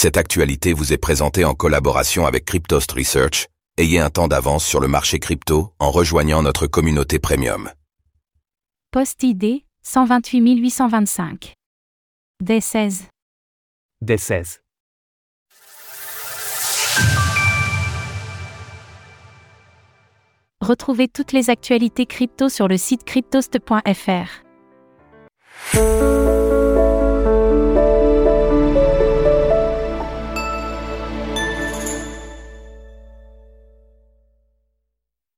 Cette 0.00 0.16
actualité 0.16 0.74
vous 0.74 0.92
est 0.92 0.96
présentée 0.96 1.44
en 1.44 1.54
collaboration 1.54 2.24
avec 2.24 2.44
Cryptost 2.44 2.92
Research. 2.92 3.48
Ayez 3.78 3.98
un 3.98 4.10
temps 4.10 4.28
d'avance 4.28 4.64
sur 4.64 4.78
le 4.78 4.86
marché 4.86 5.18
crypto 5.18 5.72
en 5.80 5.90
rejoignant 5.90 6.40
notre 6.40 6.68
communauté 6.68 7.18
premium. 7.18 7.72
Post 8.92 9.24
ID 9.24 9.64
128 9.82 10.54
825. 10.60 11.54
D16. 12.40 13.06
D16. 14.04 14.60
Retrouvez 20.60 21.08
toutes 21.08 21.32
les 21.32 21.50
actualités 21.50 22.06
crypto 22.06 22.48
sur 22.48 22.68
le 22.68 22.76
site 22.76 23.02
cryptost.fr. 23.02 24.47